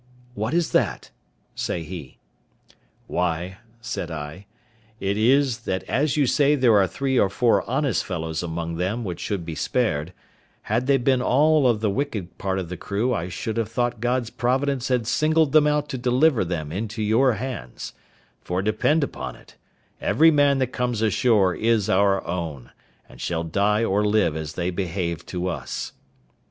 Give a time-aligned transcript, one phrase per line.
[0.33, 1.11] "What is that?"
[1.53, 2.17] say he.
[3.05, 4.47] "Why," said I,
[4.99, 9.03] "it is, that as you say there are three or four honest fellows among them
[9.03, 10.11] which should be spared,
[10.63, 13.99] had they been all of the wicked part of the crew I should have thought
[14.01, 17.93] God's providence had singled them out to deliver them into your hands;
[18.41, 19.55] for depend upon it,
[20.01, 22.71] every man that comes ashore is our own,
[23.07, 25.91] and shall die or live as they behave to us."